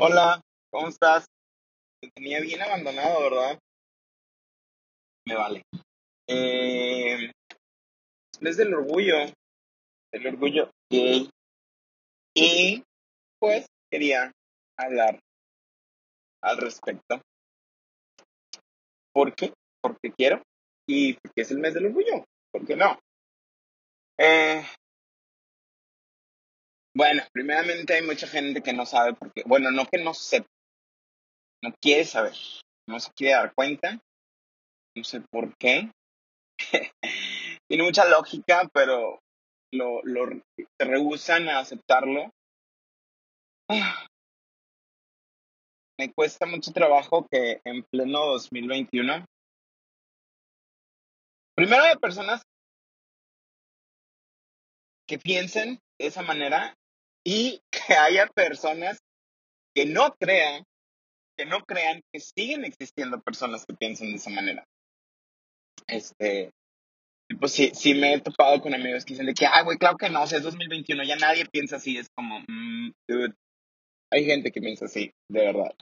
Hola, 0.00 0.40
¿cómo 0.70 0.86
estás? 0.86 1.26
Te 2.00 2.08
tenía 2.14 2.40
bien 2.40 2.62
abandonado, 2.62 3.20
¿verdad? 3.20 3.58
Me 5.26 5.34
vale. 5.34 5.62
Eh, 6.28 7.32
es 8.40 8.56
del 8.56 8.74
orgullo, 8.74 9.16
del 10.12 10.26
orgullo 10.28 10.70
gay. 10.88 11.28
Y 12.32 12.84
pues 13.40 13.66
quería 13.90 14.30
hablar 14.78 15.18
al 16.44 16.58
respecto. 16.58 17.20
¿Por 19.12 19.34
qué? 19.34 19.52
Porque 19.82 20.12
quiero 20.16 20.40
y 20.88 21.14
porque 21.14 21.42
es 21.42 21.50
el 21.50 21.58
mes 21.58 21.74
del 21.74 21.86
orgullo. 21.86 22.24
¿Por 22.52 22.64
qué 22.64 22.76
no? 22.76 23.00
Eh, 24.16 24.64
bueno, 26.98 27.22
primeramente 27.32 27.94
hay 27.94 28.02
mucha 28.02 28.26
gente 28.26 28.60
que 28.60 28.72
no 28.72 28.84
sabe 28.84 29.14
por 29.14 29.32
qué. 29.32 29.44
Bueno, 29.46 29.70
no 29.70 29.86
que 29.86 30.02
no 30.02 30.14
sepa, 30.14 30.48
no 31.62 31.72
quiere 31.80 32.04
saber, 32.04 32.34
no 32.88 32.98
se 32.98 33.12
quiere 33.12 33.34
dar 33.34 33.54
cuenta, 33.54 34.00
no 34.96 35.04
sé 35.04 35.20
por 35.30 35.56
qué. 35.58 35.92
Tiene 37.68 37.84
mucha 37.84 38.04
lógica, 38.04 38.68
pero 38.74 39.20
lo, 39.72 40.02
lo 40.02 40.26
se 40.56 40.84
rehusan 40.84 41.48
a 41.48 41.60
aceptarlo. 41.60 42.32
Me 46.00 46.12
cuesta 46.12 46.46
mucho 46.46 46.72
trabajo 46.72 47.28
que 47.30 47.60
en 47.64 47.84
pleno 47.92 48.26
2021, 48.26 49.24
primero 51.56 51.84
hay 51.84 51.96
personas 51.96 52.42
que 55.08 55.18
piensen 55.18 55.78
de 56.00 56.06
esa 56.06 56.22
manera 56.22 56.77
y 57.30 57.60
que 57.70 57.92
haya 57.92 58.26
personas 58.34 59.00
que 59.76 59.84
no 59.84 60.14
crean, 60.18 60.64
que 61.36 61.44
no 61.44 61.60
crean 61.60 62.00
que 62.10 62.20
siguen 62.20 62.64
existiendo 62.64 63.20
personas 63.20 63.66
que 63.66 63.74
piensen 63.74 64.08
de 64.08 64.16
esa 64.16 64.30
manera. 64.30 64.64
Este, 65.86 66.50
pues 67.38 67.52
sí, 67.52 67.70
sí 67.74 67.92
me 67.92 68.14
he 68.14 68.20
topado 68.22 68.62
con 68.62 68.72
amigos 68.72 69.04
que 69.04 69.12
dicen 69.12 69.26
de 69.26 69.34
que, 69.34 69.44
ay, 69.46 69.62
güey, 69.64 69.76
claro 69.76 69.98
que 69.98 70.08
no, 70.08 70.22
o 70.22 70.26
sea, 70.26 70.38
es 70.38 70.44
2021, 70.44 71.04
ya 71.04 71.16
nadie 71.16 71.44
piensa 71.44 71.76
así, 71.76 71.98
es 71.98 72.08
como, 72.16 72.40
mm, 72.48 72.92
dude, 73.06 73.34
hay 74.10 74.24
gente 74.24 74.50
que 74.50 74.62
piensa 74.62 74.86
así, 74.86 75.12
de 75.30 75.40
verdad. 75.44 75.74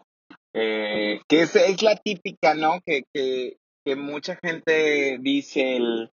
Eh, 0.53 1.21
que 1.29 1.43
es, 1.43 1.55
es 1.55 1.81
la 1.81 1.95
típica, 1.95 2.55
¿no? 2.55 2.81
Que, 2.85 3.05
que, 3.15 3.57
que 3.85 3.95
mucha 3.95 4.37
gente 4.43 5.19
dice 5.21 5.77
el, 5.77 6.11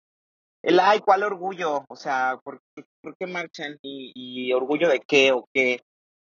el, 0.64 0.80
ay, 0.80 1.02
¿cuál 1.02 1.22
orgullo? 1.22 1.86
O 1.88 1.96
sea, 1.96 2.40
¿por, 2.44 2.62
qué- 2.76 2.84
por 3.02 3.16
qué 3.18 3.28
marchan? 3.28 3.78
¿Y, 3.82 4.12
¿Y 4.16 4.54
orgullo 4.54 4.90
de 4.90 5.00
qué 5.00 5.32
o 5.32 5.48
qué? 5.54 5.82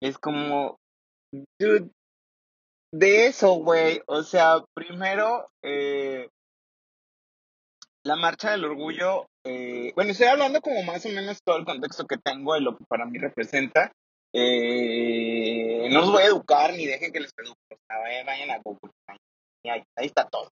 Es 0.01 0.19
como, 0.19 0.79
dude, 1.59 1.91
de 2.93 3.27
eso, 3.27 3.55
güey. 3.55 4.01
O 4.07 4.23
sea, 4.23 4.65
primero, 4.75 5.49
eh, 5.63 6.29
la 8.05 8.17
marcha 8.17 8.53
del 8.53 8.65
orgullo, 8.65 9.27
eh, 9.45 9.93
bueno, 9.95 10.13
estoy 10.13 10.29
hablando 10.29 10.61
como 10.61 10.83
más 10.83 11.05
o 11.07 11.09
menos 11.11 11.39
todo 11.45 11.59
el 11.59 11.65
contexto 11.65 12.07
que 12.07 12.17
tengo 12.17 12.55
de 12.55 12.61
lo 12.61 12.77
que 12.77 12.85
para 12.89 13.07
mí 13.07 13.19
representa. 13.19 13.93
Eh, 14.33 15.89
no 15.91 16.01
los 16.01 16.13
voy 16.13 16.23
a 16.23 16.27
educar 16.27 16.73
ni 16.75 16.87
dejen 16.87 17.13
que 17.13 17.21
les 17.21 17.33
eduque. 17.37 17.79
Vayan 18.27 18.51
a 18.51 18.59
Google. 18.63 18.93
Ahí, 19.65 19.83
ahí 19.97 20.07
está 20.07 20.29
todo. 20.29 20.51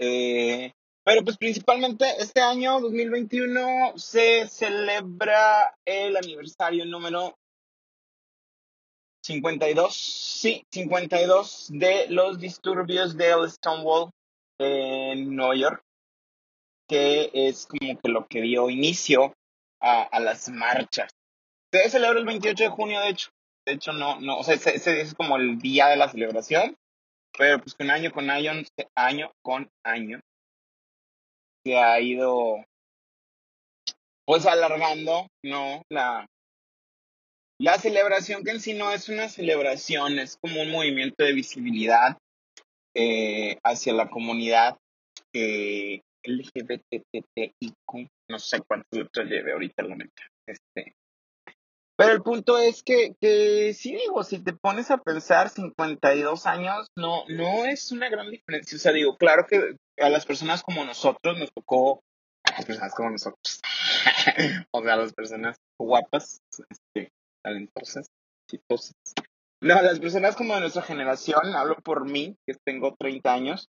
Eh, 0.00 0.72
pero 1.08 1.24
pues 1.24 1.38
principalmente 1.38 2.04
este 2.18 2.42
año 2.42 2.80
2021 2.80 3.94
se 3.96 4.46
celebra 4.46 5.74
el 5.86 6.14
aniversario 6.14 6.84
número 6.84 7.34
52, 9.24 9.94
sí, 9.94 10.66
52 10.70 11.68
de 11.70 12.08
los 12.10 12.38
disturbios 12.38 13.16
del 13.16 13.50
Stonewall 13.50 14.10
en 14.58 15.34
Nueva 15.34 15.56
York, 15.56 15.82
que 16.86 17.30
es 17.32 17.66
como 17.66 17.98
que 17.98 18.08
lo 18.10 18.26
que 18.26 18.42
dio 18.42 18.68
inicio 18.68 19.34
a, 19.80 20.20
las 20.20 20.50
marchas. 20.50 21.10
Se 21.72 21.88
celebra 21.88 22.18
el 22.18 22.26
28 22.26 22.64
de 22.64 22.68
junio, 22.68 23.00
de 23.00 23.08
hecho. 23.08 23.30
De 23.64 23.72
hecho, 23.72 23.94
no, 23.94 24.20
no, 24.20 24.40
o 24.40 24.44
sea, 24.44 24.56
ese, 24.56 24.76
ese 24.76 25.00
es 25.00 25.14
como 25.14 25.38
el 25.38 25.58
día 25.58 25.86
de 25.86 25.96
la 25.96 26.10
celebración, 26.10 26.76
pero 27.38 27.58
pues 27.62 27.74
que 27.74 27.90
año 27.90 28.12
con 28.12 28.28
año, 28.28 28.52
año 28.94 29.32
con 29.40 29.70
año, 29.82 30.20
se 31.68 31.76
ha 31.76 32.00
ido 32.00 32.64
pues 34.26 34.46
alargando, 34.46 35.26
¿no? 35.44 35.82
La, 35.90 36.26
la 37.60 37.78
celebración 37.78 38.42
que 38.42 38.52
en 38.52 38.60
sí 38.60 38.72
no 38.72 38.90
es 38.90 39.10
una 39.10 39.28
celebración, 39.28 40.18
es 40.18 40.38
como 40.38 40.62
un 40.62 40.70
movimiento 40.70 41.24
de 41.24 41.34
visibilidad 41.34 42.16
eh, 42.94 43.58
hacia 43.62 43.92
la 43.92 44.08
comunidad 44.08 44.78
eh, 45.34 46.00
LGBTTIQ, 46.24 48.08
no 48.30 48.38
sé 48.38 48.60
cuántos 48.66 48.98
letras 48.98 49.28
lleve 49.28 49.52
ahorita 49.52 49.82
la 49.82 49.96
neta. 49.96 50.22
Este. 50.46 50.94
Pero 51.98 52.12
el 52.12 52.22
punto 52.22 52.56
es 52.56 52.82
que, 52.82 53.14
que 53.20 53.74
sí 53.74 53.94
digo, 53.94 54.24
si 54.24 54.42
te 54.42 54.54
pones 54.54 54.90
a 54.90 54.98
pensar 54.98 55.50
52 55.50 56.46
años, 56.46 56.86
no, 56.96 57.24
no 57.28 57.66
es 57.66 57.92
una 57.92 58.08
gran 58.08 58.30
diferencia. 58.30 58.76
O 58.76 58.78
sea, 58.78 58.92
digo, 58.92 59.18
claro 59.18 59.46
que 59.46 59.76
a 60.00 60.08
las 60.08 60.26
personas 60.26 60.62
como 60.62 60.84
nosotros 60.84 61.38
nos 61.38 61.52
tocó, 61.52 62.02
a 62.44 62.52
las 62.56 62.64
personas 62.66 62.94
como 62.94 63.10
nosotros, 63.10 63.60
o 64.70 64.82
sea, 64.82 64.94
a 64.94 64.96
las 64.96 65.12
personas 65.12 65.56
guapas, 65.78 66.40
este, 66.70 67.12
talentosas, 67.42 68.06
exitosas. 68.46 68.94
No, 69.60 69.80
las 69.82 69.98
personas 69.98 70.36
como 70.36 70.54
de 70.54 70.60
nuestra 70.60 70.82
generación, 70.82 71.54
hablo 71.56 71.76
por 71.76 72.08
mí, 72.08 72.36
que 72.46 72.54
tengo 72.64 72.94
30 72.98 73.32
años, 73.32 73.68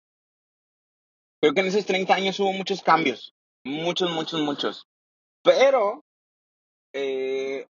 creo 1.40 1.52
que 1.52 1.60
en 1.60 1.66
esos 1.66 1.84
30 1.84 2.14
años 2.14 2.40
hubo 2.40 2.52
muchos 2.52 2.82
cambios, 2.82 3.34
muchos, 3.64 4.10
muchos, 4.10 4.40
muchos. 4.40 4.86
Pero, 5.42 6.02
eh, 6.94 7.66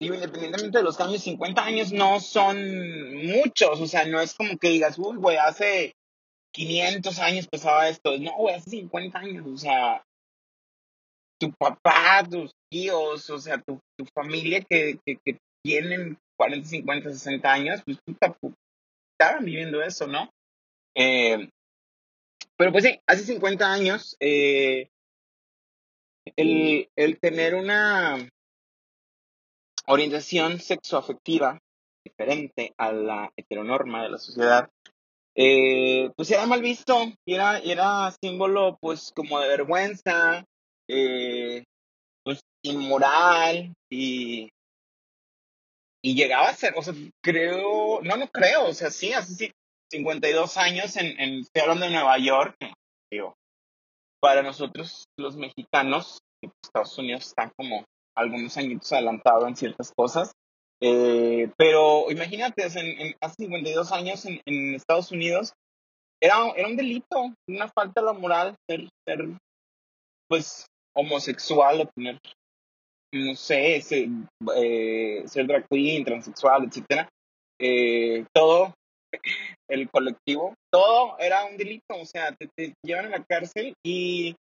independientemente 0.00 0.78
de 0.78 0.84
los 0.84 0.96
cambios, 0.96 1.22
50 1.22 1.62
años 1.62 1.92
no 1.92 2.20
son 2.20 2.56
muchos, 3.26 3.80
o 3.80 3.86
sea, 3.86 4.06
no 4.06 4.20
es 4.20 4.34
como 4.34 4.56
que 4.56 4.70
digas, 4.70 4.98
uy, 4.98 5.16
güey, 5.16 5.36
hace 5.36 5.95
500 6.56 7.18
años 7.18 7.46
pasaba 7.48 7.88
esto, 7.88 8.16
no, 8.18 8.34
güey, 8.34 8.54
hace 8.54 8.70
50 8.70 9.18
años, 9.18 9.46
o 9.46 9.58
sea, 9.58 10.02
tu 11.38 11.52
papá, 11.52 12.24
tus 12.28 12.50
tíos, 12.70 13.28
o 13.28 13.38
sea, 13.38 13.62
tu, 13.62 13.78
familia 14.14 14.62
que, 14.62 14.98
tienen 15.62 16.18
40, 16.38 16.66
50, 16.66 17.10
60 17.10 17.52
años, 17.52 17.82
pues 17.84 17.98
puta, 18.06 18.34
pu- 18.40 18.54
estaban 19.12 19.44
viviendo 19.44 19.82
eso, 19.82 20.06
¿no? 20.06 20.30
Eh, 20.94 21.50
pero 22.56 22.72
pues 22.72 22.84
sí, 22.84 22.98
hace 23.06 23.24
50 23.24 23.70
años, 23.70 24.16
eh, 24.20 24.88
el, 26.36 26.88
el 26.96 27.18
tener 27.18 27.54
una 27.54 28.16
orientación 29.86 30.58
sexoafectiva 30.58 31.60
diferente 32.02 32.72
a 32.78 32.92
la 32.92 33.30
heteronorma 33.36 34.04
de 34.04 34.10
la 34.10 34.18
sociedad, 34.18 34.70
eh, 35.38 36.10
pues 36.16 36.30
era 36.30 36.46
mal 36.46 36.62
visto, 36.62 37.12
era, 37.26 37.58
era 37.58 38.10
símbolo 38.22 38.78
pues 38.80 39.12
como 39.14 39.38
de 39.38 39.48
vergüenza, 39.48 40.44
eh, 40.88 41.62
pues 42.24 42.40
inmoral, 42.64 43.74
y, 43.90 44.48
y 46.02 46.14
llegaba 46.14 46.48
a 46.48 46.54
ser, 46.54 46.72
o 46.76 46.82
sea, 46.82 46.94
creo, 47.22 48.00
no, 48.02 48.16
no 48.16 48.28
creo, 48.28 48.68
o 48.68 48.72
sea, 48.72 48.90
sí, 48.90 49.12
hace 49.12 49.34
sí, 49.34 49.52
52 49.92 50.56
años 50.56 50.96
en, 50.96 51.20
en, 51.20 51.40
estoy 51.40 51.62
hablando 51.62 51.84
de 51.84 51.92
Nueva 51.92 52.18
York, 52.18 52.56
digo, 53.12 53.34
para 54.20 54.42
nosotros 54.42 55.04
los 55.18 55.36
mexicanos, 55.36 56.18
pues, 56.40 56.52
Estados 56.64 56.96
Unidos 56.96 57.26
está 57.26 57.52
como 57.56 57.84
algunos 58.16 58.56
añitos 58.56 58.90
adelantado 58.90 59.46
en 59.46 59.56
ciertas 59.56 59.92
cosas, 59.94 60.32
eh, 60.82 61.50
pero 61.56 62.10
imagínate, 62.10 62.64
en, 62.66 63.00
en- 63.00 63.14
hace 63.20 63.34
52 63.38 63.92
años 63.92 64.24
en, 64.26 64.40
en 64.46 64.74
Estados 64.74 65.10
Unidos 65.12 65.52
era, 66.22 66.36
era 66.56 66.68
un 66.68 66.76
delito, 66.76 67.32
una 67.48 67.68
falta 67.68 68.00
de 68.00 68.06
la 68.06 68.12
moral 68.12 68.54
ser, 68.68 68.88
ser 69.06 69.28
pues 70.28 70.66
homosexual 70.94 71.80
o 71.82 71.86
tener, 71.94 72.18
no 73.14 73.34
sé, 73.34 73.76
ese, 73.76 74.08
eh, 74.56 75.22
ser 75.26 75.46
drag 75.46 75.66
queen, 75.68 76.04
transexual, 76.04 76.64
etcétera. 76.64 77.08
Eh, 77.60 78.24
todo 78.34 78.74
el 79.68 79.88
colectivo, 79.90 80.54
todo 80.72 81.18
era 81.18 81.44
un 81.44 81.56
delito, 81.56 81.94
o 82.00 82.04
sea, 82.04 82.32
te, 82.34 82.48
te 82.56 82.74
llevan 82.84 83.06
a 83.06 83.18
la 83.18 83.24
cárcel 83.24 83.74
y 83.84 84.34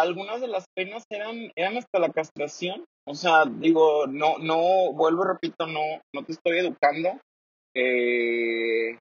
algunas 0.00 0.40
de 0.40 0.48
las 0.48 0.64
penas 0.74 1.04
eran, 1.10 1.50
eran 1.56 1.76
hasta 1.76 1.98
la 1.98 2.10
castración. 2.10 2.84
O 3.06 3.14
sea, 3.14 3.44
digo, 3.46 4.06
no, 4.06 4.38
no, 4.38 4.92
vuelvo, 4.92 5.24
repito, 5.24 5.66
no, 5.66 5.80
no 6.14 6.24
te 6.24 6.32
estoy 6.32 6.58
educando. 6.58 7.20
Eh, 7.74 8.96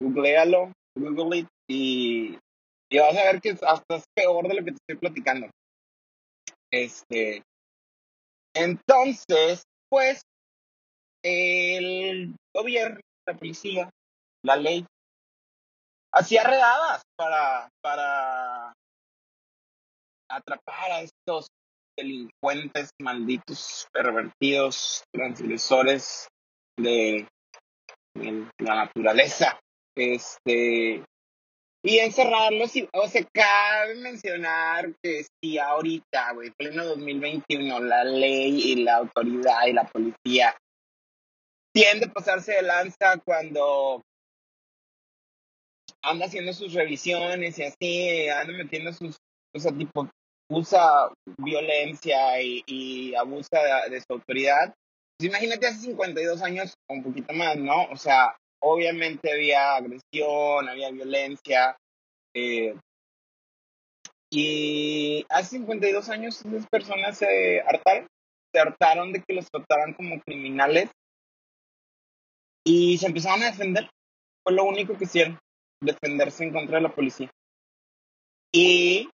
googlealo, 0.00 0.72
google 0.96 1.38
it 1.38 1.48
y, 1.68 2.38
y 2.90 2.98
vas 2.98 3.16
a 3.16 3.32
ver 3.32 3.40
que 3.40 3.50
hasta 3.50 3.96
es 3.96 4.04
peor 4.14 4.48
de 4.48 4.54
lo 4.54 4.64
que 4.64 4.72
te 4.72 4.78
estoy 4.88 4.96
platicando. 4.96 5.46
Este, 6.70 7.42
entonces, 8.54 9.62
pues, 9.88 10.22
el 11.22 12.34
gobierno 12.54 13.00
la 13.26 13.34
policía, 13.34 13.90
la 14.44 14.56
ley, 14.56 14.84
hacía 16.12 16.44
redadas 16.44 17.02
para, 17.16 17.68
para 17.80 18.72
atrapar 20.36 20.92
a 20.92 21.00
estos 21.02 21.48
delincuentes 21.96 22.90
malditos, 23.00 23.86
pervertidos, 23.92 25.04
transgresores 25.12 26.28
de, 26.76 27.26
la 28.58 28.74
naturaleza. 28.74 29.58
Este, 29.96 31.04
y 31.86 31.98
encerrarlos, 31.98 32.74
y, 32.76 32.88
o 32.92 33.08
sea, 33.08 33.22
cabe 33.32 33.96
mencionar 33.96 34.94
que 35.02 35.24
si 35.40 35.58
ahorita, 35.58 36.32
güey, 36.32 36.50
pleno 36.50 36.84
2021, 36.86 37.80
la 37.80 38.04
ley 38.04 38.72
y 38.72 38.76
la 38.76 38.96
autoridad 38.96 39.66
y 39.66 39.72
la 39.72 39.84
policía 39.84 40.56
tiende 41.74 42.06
a 42.06 42.12
pasarse 42.12 42.52
de 42.52 42.62
lanza 42.62 43.18
cuando 43.24 44.02
anda 46.02 46.26
haciendo 46.26 46.52
sus 46.52 46.72
revisiones 46.72 47.58
y 47.58 47.62
así, 47.64 48.28
anda 48.28 48.52
metiendo 48.52 48.92
sus, 48.92 49.16
o 49.54 49.58
sea, 49.58 49.72
tipo, 49.72 50.08
usa 50.48 51.10
violencia 51.38 52.40
y, 52.40 53.14
abusa 53.14 53.88
de, 53.88 54.00
su 54.00 54.12
autoridad. 54.12 54.74
Pues 55.18 55.30
imagínate 55.30 55.66
hace 55.66 55.80
52 55.80 56.42
años 56.42 56.74
un 56.88 57.02
poquito 57.02 57.32
más, 57.32 57.56
¿no? 57.56 57.84
O 57.90 57.96
sea, 57.96 58.36
obviamente 58.60 59.32
había 59.32 59.76
agresión, 59.76 60.68
había 60.68 60.90
violencia. 60.90 61.76
Eh, 62.34 62.74
y 64.30 65.24
hace 65.28 65.58
52 65.58 66.08
años 66.08 66.44
esas 66.44 66.66
personas 66.68 67.16
se 67.16 67.60
hartaron, 67.60 68.08
se 68.52 68.60
hartaron 68.60 69.12
de 69.12 69.22
que 69.22 69.34
los 69.34 69.46
trataran 69.50 69.94
como 69.94 70.20
criminales 70.22 70.90
y 72.66 72.98
se 72.98 73.06
empezaron 73.06 73.42
a 73.42 73.46
defender. 73.46 73.88
Fue 74.42 74.52
lo 74.52 74.64
único 74.64 74.96
que 74.98 75.04
hicieron, 75.04 75.38
defenderse 75.80 76.44
en 76.44 76.52
contra 76.52 76.76
de 76.76 76.82
la 76.82 76.94
policía. 76.94 77.30
Y, 78.52 79.08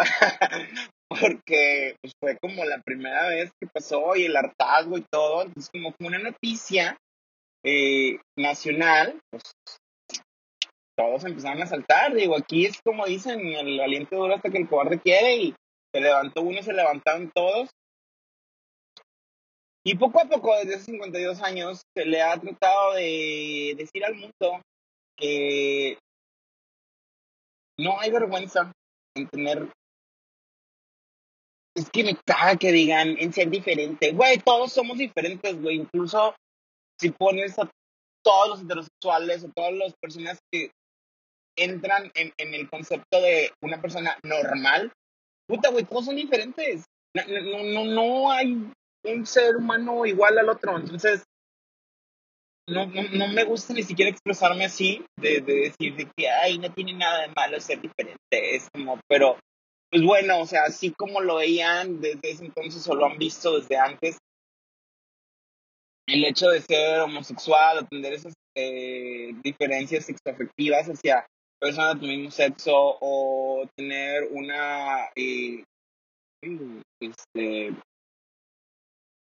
Porque 1.08 1.96
pues, 2.02 2.12
fue 2.20 2.36
como 2.38 2.64
la 2.64 2.80
primera 2.82 3.28
vez 3.28 3.50
que 3.60 3.66
pasó 3.66 4.14
y 4.14 4.24
el 4.24 4.36
hartazgo 4.36 4.98
y 4.98 5.04
todo. 5.10 5.42
Entonces, 5.42 5.70
como 5.72 5.92
fue 5.92 6.08
una 6.08 6.18
noticia 6.18 6.96
eh, 7.64 8.18
nacional, 8.36 9.18
pues 9.30 9.42
todos 10.96 11.24
empezaron 11.24 11.62
a 11.62 11.66
saltar. 11.66 12.14
Digo, 12.14 12.36
aquí 12.36 12.66
es 12.66 12.80
como 12.84 13.06
dicen, 13.06 13.40
el 13.40 13.78
valiente 13.78 14.16
dura 14.16 14.36
hasta 14.36 14.50
que 14.50 14.58
el 14.58 14.68
cobarde 14.68 15.00
quiere 15.00 15.36
y 15.36 15.54
se 15.94 16.00
levantó 16.00 16.42
uno, 16.42 16.62
se 16.62 16.72
levantaron 16.72 17.30
todos 17.34 17.70
y 19.90 19.94
poco 19.94 20.20
a 20.20 20.26
poco, 20.26 20.54
desde 20.56 20.74
hace 20.74 20.84
52 20.92 21.40
años, 21.40 21.80
se 21.96 22.04
le 22.04 22.20
ha 22.20 22.38
tratado 22.38 22.92
de 22.92 23.74
decir 23.74 24.04
al 24.04 24.16
mundo 24.16 24.60
que 25.16 25.96
no 27.78 27.98
hay 27.98 28.10
vergüenza 28.10 28.60
en 28.60 28.72
tener... 29.26 29.68
Es 31.74 31.88
que 31.90 32.02
me 32.02 32.16
caga 32.26 32.56
que 32.56 32.72
digan 32.72 33.16
en 33.18 33.32
ser 33.32 33.50
diferente. 33.50 34.12
Güey, 34.12 34.38
todos 34.38 34.72
somos 34.72 34.98
diferentes, 34.98 35.60
güey. 35.60 35.76
Incluso 35.76 36.34
si 36.98 37.10
pones 37.10 37.58
a 37.58 37.70
todos 38.24 38.48
los 38.48 38.62
heterosexuales 38.62 39.44
o 39.44 39.52
todas 39.54 39.72
las 39.74 39.94
personas 40.00 40.38
que 40.50 40.72
entran 41.56 42.10
en, 42.14 42.32
en 42.36 42.54
el 42.54 42.68
concepto 42.68 43.20
de 43.20 43.52
una 43.62 43.80
persona 43.80 44.18
normal, 44.22 44.92
puta, 45.48 45.70
güey, 45.70 45.84
todos 45.84 46.06
son 46.06 46.16
diferentes. 46.16 46.84
No, 47.14 47.22
no, 47.26 47.62
no, 47.62 47.84
no 47.84 48.30
hay 48.30 48.72
un 49.04 49.26
ser 49.26 49.56
humano 49.56 50.04
igual 50.04 50.38
al 50.38 50.48
otro. 50.48 50.76
Entonces, 50.76 51.24
no, 52.68 52.86
no, 52.86 53.28
me 53.28 53.44
gusta 53.44 53.72
ni 53.74 53.82
siquiera 53.82 54.10
expresarme 54.10 54.64
así, 54.64 55.04
de, 55.16 55.40
decir 55.40 55.96
de 55.96 56.08
que, 56.16 56.28
ay, 56.28 56.58
no 56.58 56.72
tiene 56.72 56.92
nada 56.92 57.22
de 57.22 57.32
malo 57.34 57.60
ser 57.60 57.80
diferente. 57.80 58.18
Es 58.30 58.68
como, 58.72 59.00
pero, 59.08 59.38
pues 59.90 60.02
bueno, 60.02 60.40
o 60.40 60.46
sea, 60.46 60.64
así 60.64 60.92
como 60.92 61.20
lo 61.20 61.36
veían 61.36 62.00
desde 62.00 62.30
ese 62.30 62.44
entonces 62.44 62.86
o 62.88 62.94
lo 62.94 63.06
han 63.06 63.18
visto 63.18 63.58
desde 63.58 63.76
antes, 63.76 64.18
el 66.06 66.24
hecho 66.24 66.48
de 66.48 66.60
ser 66.60 67.00
homosexual 67.00 67.78
o 67.78 67.86
tener 67.86 68.14
esas 68.14 68.32
eh, 68.56 69.34
diferencias 69.42 70.06
sexoafectivas 70.06 70.88
hacia 70.88 71.26
personas 71.60 71.94
de 71.94 72.00
tu 72.00 72.06
mismo 72.06 72.30
sexo 72.30 72.72
o 72.74 73.68
tener 73.76 74.28
una 74.30 75.10
eh, 75.14 75.64
este, 77.00 77.74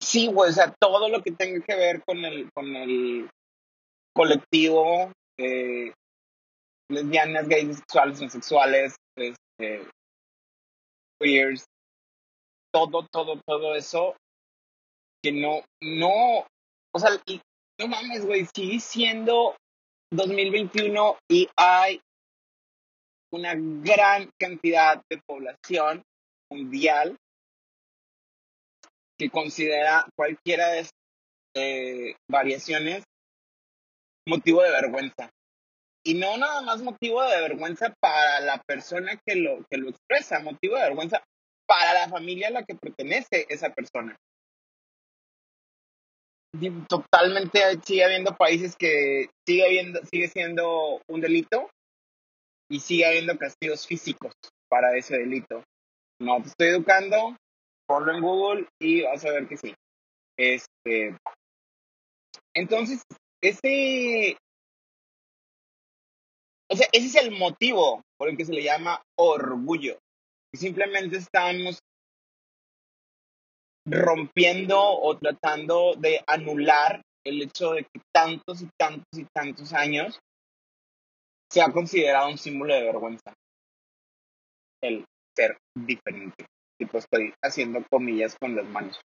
sí, 0.01 0.27
güey, 0.29 0.51
o 0.51 0.53
sea, 0.53 0.75
todo 0.79 1.09
lo 1.09 1.23
que 1.23 1.33
tenga 1.33 1.65
que 1.65 1.75
ver 1.75 2.03
con 2.05 2.25
el, 2.25 2.51
con 2.53 2.77
el 2.77 3.29
colectivo, 4.17 5.13
lesbianas, 6.89 7.47
gays, 7.49 7.69
bisexuales, 7.69 8.21
homosexuales, 8.21 8.97
este, 9.17 9.89
queers, 11.21 11.65
todo, 12.73 13.07
todo, 13.13 13.41
todo 13.47 13.75
eso, 13.75 14.17
que 15.23 15.33
no, 15.33 15.63
no, 15.83 16.47
o 16.95 16.99
sea, 16.99 17.11
no 17.79 17.89
mames, 17.89 18.25
güey, 18.25 18.47
sigue 18.55 18.81
siendo 18.81 19.55
2021 20.13 21.19
y 21.31 21.49
hay 21.57 22.01
una 23.33 23.55
gran 23.55 24.31
cantidad 24.39 25.03
de 25.11 25.21
población 25.27 26.03
mundial 26.51 27.19
que 29.19 29.29
considera 29.31 30.07
cualquiera 30.17 30.69
de 30.69 30.81
estas 30.81 30.93
eh, 31.55 32.15
variaciones 32.31 33.03
motivo 34.27 34.63
de 34.63 34.71
vergüenza. 34.71 35.31
Y 36.05 36.15
no 36.15 36.37
nada 36.37 36.63
más 36.63 36.83
motivo 36.83 37.23
de 37.23 37.41
vergüenza 37.41 37.95
para 38.01 38.41
la 38.41 38.63
persona 38.63 39.21
que 39.25 39.37
lo, 39.37 39.65
que 39.71 39.79
lo 39.79 39.91
expresa, 39.91 40.41
motivo 40.41 40.77
de 40.77 40.83
vergüenza 40.83 41.23
para 41.67 41.95
la 41.95 42.09
familia 42.09 42.49
a 42.49 42.53
la 42.53 42.65
que 42.65 42.77
pertenece 42.77 43.47
esa 43.49 43.71
persona. 43.71 44.17
Totalmente 46.89 47.61
sigue 47.85 48.05
habiendo 48.05 48.37
países 48.37 48.77
que 48.77 49.29
sigue, 49.47 49.67
habiendo, 49.67 50.01
sigue 50.07 50.29
siendo 50.29 51.03
un 51.09 51.21
delito 51.21 51.69
y 52.71 52.81
sigue 52.81 53.05
habiendo 53.05 53.37
castigos 53.37 53.87
físicos 53.87 54.33
para 54.69 54.97
ese 54.97 55.19
delito. 55.19 55.65
No 56.21 56.41
te 56.41 56.49
estoy 56.49 56.69
educando, 56.69 57.37
ponlo 57.87 58.15
en 58.15 58.23
Google 58.23 58.69
y 58.81 59.03
vas 59.03 59.25
a 59.25 59.33
ver 59.33 59.49
que 59.49 59.57
sí. 59.57 59.75
Este, 60.39 61.17
entonces, 62.55 63.03
ese, 63.43 64.37
o 66.71 66.77
sea, 66.77 66.87
ese 66.93 67.07
es 67.07 67.15
el 67.17 67.31
motivo 67.33 68.03
por 68.19 68.29
el 68.29 68.37
que 68.37 68.45
se 68.45 68.53
le 68.53 68.63
llama 68.63 69.03
orgullo. 69.19 69.99
Simplemente 70.55 71.19
estamos 71.19 71.79
rompiendo 73.87 74.81
o 74.81 75.17
tratando 75.17 75.95
de 75.97 76.23
anular 76.27 77.03
el 77.25 77.43
hecho 77.43 77.73
de 77.73 77.83
que 77.83 78.01
tantos 78.13 78.63
y 78.63 78.69
tantos 78.79 79.19
y 79.19 79.25
tantos 79.35 79.73
años 79.73 80.19
se 81.51 81.61
ha 81.63 81.73
considerado 81.73 82.29
un 82.29 82.39
símbolo 82.39 82.75
de 82.75 82.85
vergüenza. 82.85 83.35
El 84.83 85.05
ser 85.37 85.59
diferente 85.75 86.47
tipo 86.79 86.99
estoy 86.99 87.33
haciendo 87.43 87.85
comillas 87.91 88.37
con 88.39 88.55
las 88.55 88.67
manos. 88.67 89.01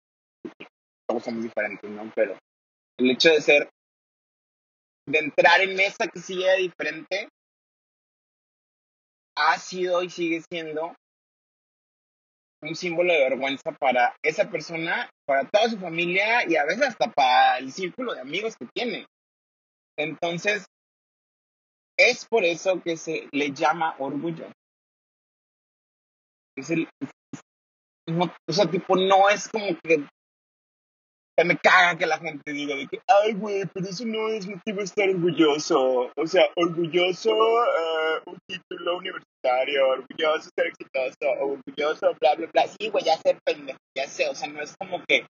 Todos 1.07 1.24
somos 1.24 1.43
diferentes, 1.43 1.89
¿no? 1.89 2.12
Pero 2.15 2.38
el 2.98 3.12
hecho 3.12 3.29
de 3.29 3.41
ser, 3.41 3.69
de 5.08 5.20
entrar 5.20 5.62
en 5.62 5.78
que 5.78 6.20
sigue 6.20 6.56
diferente, 6.58 7.30
ha 9.38 9.58
sido 9.58 10.04
y 10.04 10.10
sigue 10.10 10.42
siendo 10.52 10.96
un 12.62 12.76
símbolo 12.76 13.14
de 13.14 13.20
vergüenza 13.20 13.72
para 13.72 14.16
esa 14.24 14.50
persona, 14.50 15.10
para 15.26 15.48
toda 15.48 15.70
su 15.70 15.78
familia 15.78 16.50
y 16.50 16.56
a 16.56 16.66
veces 16.66 16.90
hasta 16.90 17.12
para 17.12 17.60
el 17.60 17.72
círculo 17.72 18.14
de 18.14 18.22
amigos 18.22 18.56
que 18.58 18.68
tiene. 18.74 19.06
Entonces, 19.98 20.66
es 21.98 22.26
por 22.26 22.44
eso 22.44 22.82
que 22.82 22.98
se 22.98 23.30
le 23.32 23.52
llama 23.52 23.96
orgullo. 24.00 24.52
Es 26.56 26.72
el, 26.72 26.90
o 28.08 28.52
sea, 28.52 28.70
tipo, 28.70 28.96
no 28.96 29.30
es 29.30 29.48
como 29.48 29.68
que 29.84 30.08
me 31.46 31.58
caga 31.58 31.98
que 31.98 32.06
la 32.06 32.17
gente 32.17 32.51
diga 32.51 32.75
de 32.75 32.88
que, 32.88 33.00
ay, 33.08 33.34
güey, 33.34 33.63
pero 33.74 33.88
eso 33.88 34.06
no 34.06 34.29
es 34.29 34.48
motivo 34.48 34.77
de 34.79 34.84
estar 34.84 35.10
orgulloso. 35.10 36.12
O 36.15 36.27
sea, 36.27 36.44
orgulloso 36.56 37.32
uh, 37.32 38.29
un 38.29 38.38
título 38.48 38.98
universitario, 38.98 39.88
orgulloso 39.88 40.50
ser 40.56 40.67
exitoso, 40.67 41.32
orgulloso, 41.39 42.15
bla, 42.20 42.36
bla, 42.36 42.50
bla. 42.51 42.67
Sí, 42.67 42.89
güey, 42.89 43.03
ya 43.03 43.17
sé, 43.17 43.38
pendejo, 43.44 43.79
ya 43.96 44.08
sé. 44.08 44.27
O 44.29 44.36
sea, 44.36 44.48
no 44.48 44.62
es 44.62 44.75
como 44.77 45.03
que 45.08 45.27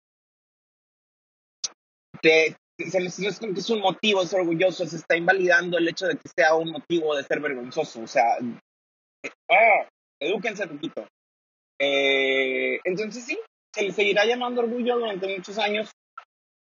te, 2.22 2.56
se 2.78 3.00
no 3.00 3.30
es 3.30 3.40
como 3.40 3.54
que 3.54 3.60
es 3.60 3.70
un 3.70 3.82
motivo 3.82 4.26
ser 4.26 4.42
orgulloso, 4.42 4.86
se 4.86 4.98
está 4.98 5.16
invalidando 5.16 5.78
el 5.78 5.88
hecho 5.88 6.08
de 6.08 6.18
que 6.18 6.30
sea 6.36 6.56
un 6.56 6.72
motivo 6.72 7.16
de 7.16 7.24
ser 7.24 7.40
vergonzoso. 7.40 8.02
O 8.02 8.08
sea, 8.08 8.38
eh, 9.24 9.30
ah, 9.50 9.90
edúquense 10.20 10.64
un 10.64 10.70
poquito. 10.70 11.08
Eh, 11.80 12.80
entonces 12.84 13.26
sí, 13.26 13.38
se 13.76 13.84
le 13.84 13.92
seguirá 13.92 14.24
llamando 14.24 14.62
orgullo 14.62 14.98
durante 14.98 15.28
muchos 15.28 15.58
años. 15.58 15.92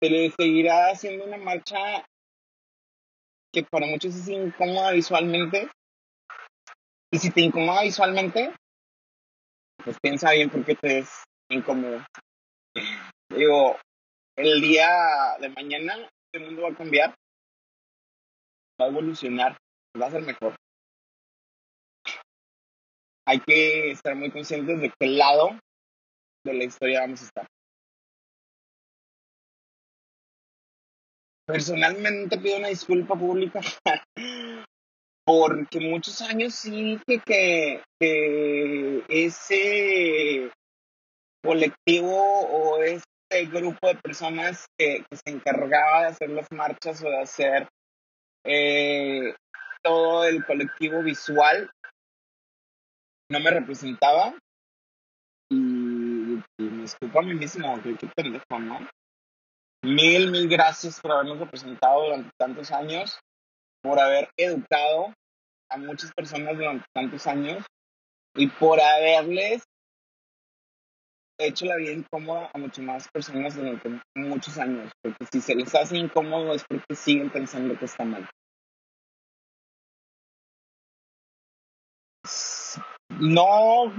se 0.01 0.09
le 0.09 0.31
seguirá 0.31 0.91
haciendo 0.91 1.25
una 1.25 1.37
marcha 1.37 1.77
que 3.53 3.63
para 3.63 3.87
muchos 3.87 4.15
es 4.15 4.27
incómoda 4.29 4.91
visualmente. 4.91 5.69
Y 7.11 7.19
si 7.19 7.29
te 7.29 7.41
incomoda 7.41 7.83
visualmente, 7.83 8.53
pues 9.83 9.97
piensa 10.01 10.31
bien 10.31 10.49
por 10.49 10.63
qué 10.63 10.75
te 10.75 10.99
es 10.99 11.23
incómodo. 11.49 12.05
Digo, 13.29 13.77
el 14.37 14.61
día 14.61 14.87
de 15.39 15.49
mañana 15.49 16.09
el 16.33 16.45
mundo 16.45 16.63
va 16.63 16.69
a 16.69 16.75
cambiar, 16.75 17.15
va 18.81 18.85
a 18.85 18.89
evolucionar, 18.89 19.57
va 20.01 20.07
a 20.07 20.11
ser 20.11 20.21
mejor. 20.21 20.55
Hay 23.25 23.39
que 23.41 23.91
estar 23.91 24.15
muy 24.15 24.31
conscientes 24.31 24.81
de 24.81 24.91
qué 24.99 25.07
lado 25.07 25.49
de 26.43 26.53
la 26.53 26.63
historia 26.63 27.01
vamos 27.01 27.21
a 27.21 27.25
estar. 27.25 27.47
Personalmente 31.45 32.37
pido 32.37 32.57
una 32.57 32.69
disculpa 32.69 33.15
pública 33.15 33.59
porque 35.25 35.79
muchos 35.79 36.21
años 36.21 36.55
sí 36.55 36.99
dije 37.07 37.21
que, 37.25 37.83
que 37.99 39.03
ese 39.09 40.51
colectivo 41.43 42.17
o 42.17 42.81
este 42.81 43.45
grupo 43.47 43.87
de 43.87 43.95
personas 43.95 44.65
que, 44.77 45.05
se 45.11 45.31
encargaba 45.31 46.01
de 46.01 46.07
hacer 46.07 46.29
las 46.29 46.51
marchas 46.51 47.03
o 47.03 47.09
de 47.09 47.21
hacer 47.21 47.67
eh, 48.45 49.35
todo 49.81 50.25
el 50.25 50.45
colectivo 50.45 51.01
visual 51.03 51.69
no 53.29 53.39
me 53.39 53.51
representaba 53.51 54.33
y, 55.49 55.92
me 56.57 56.83
disculpo 56.83 57.19
a 57.19 57.23
mí 57.23 57.33
mismo, 57.33 57.81
que 57.81 58.07
pendejo, 58.15 58.59
¿no? 58.59 58.87
Mil, 59.83 60.31
mil 60.31 60.47
gracias 60.47 61.01
por 61.01 61.11
habernos 61.11 61.39
representado 61.39 62.03
durante 62.03 62.29
tantos 62.39 62.71
años, 62.71 63.19
por 63.81 63.99
haber 63.99 64.29
educado 64.37 65.13
a 65.69 65.77
muchas 65.77 66.11
personas 66.13 66.57
durante 66.57 66.85
tantos 66.93 67.27
años 67.27 67.65
y 68.35 68.47
por 68.47 68.79
haberles 68.79 69.63
hecho 71.37 71.65
la 71.65 71.75
vida 71.75 71.91
incómoda 71.91 72.49
a 72.53 72.57
muchas 72.57 72.85
más 72.85 73.07
personas 73.09 73.55
durante 73.55 73.89
muchos 74.15 74.57
años, 74.57 74.91
porque 75.01 75.25
si 75.31 75.41
se 75.41 75.55
les 75.55 75.73
hace 75.75 75.97
incómodo 75.97 76.53
es 76.53 76.63
porque 76.63 76.95
siguen 76.95 77.29
pensando 77.29 77.77
que 77.77 77.85
está 77.85 78.05
mal. 78.05 78.29
No 83.09 83.91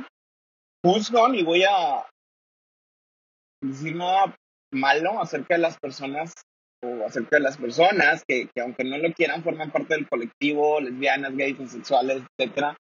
juzgo 0.83 1.29
ni 1.29 1.43
voy 1.43 1.65
a 1.65 2.07
decir 3.69 3.97
nada 3.97 4.37
malo 4.73 5.21
acerca 5.21 5.55
de 5.55 5.61
las 5.61 5.79
personas 5.79 6.33
o 6.83 7.07
acerca 7.07 7.37
de 7.37 7.43
las 7.43 7.57
personas 7.57 8.25
que, 8.27 8.49
que 8.55 8.61
aunque 8.61 8.85
no 8.85 8.99
lo 8.99 9.13
quieran 9.13 9.43
forman 9.43 9.71
parte 9.71 9.95
del 9.95 10.09
colectivo, 10.09 10.81
lesbianas, 10.81 11.37
gays, 11.37 11.59
bisexuales, 11.59 12.23
etcétera, 12.37 12.77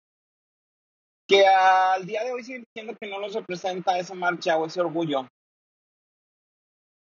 que 1.26 1.47
al 1.47 2.05
día 2.07 2.25
de 2.25 2.33
hoy 2.33 2.45
siguen 2.45 2.64
diciendo 2.64 2.97
que 3.00 3.09
no 3.09 3.19
los 3.19 3.35
representa 3.35 3.99
esa 3.99 4.14
marcha 4.14 4.57
o 4.57 4.67
ese 4.67 4.81
orgullo. 4.81 5.26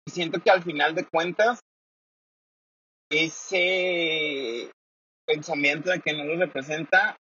Y 0.08 0.12
siento 0.12 0.42
que 0.42 0.50
al 0.50 0.64
final 0.64 0.96
de 0.96 1.06
cuentas, 1.06 1.60
ese 3.12 4.72
pensamiento 5.28 5.92
de 5.92 6.00
que 6.00 6.14
no 6.14 6.24
los 6.24 6.40
representa 6.40 7.16